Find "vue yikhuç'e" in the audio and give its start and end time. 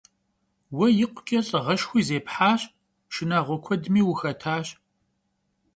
0.75-1.39